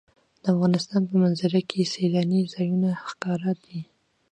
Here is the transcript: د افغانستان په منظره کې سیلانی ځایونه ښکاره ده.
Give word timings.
د 0.43 0.45
افغانستان 0.53 1.01
په 1.09 1.15
منظره 1.23 1.61
کې 1.69 1.89
سیلانی 1.93 2.41
ځایونه 2.53 2.89
ښکاره 3.07 3.51
ده. 3.63 3.77